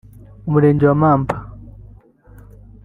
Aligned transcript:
Umurenge 0.47 0.83
wa 0.85 0.97
Mamba 1.01 1.35